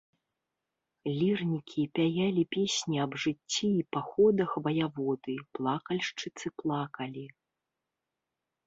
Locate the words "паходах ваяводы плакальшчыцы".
3.97-6.47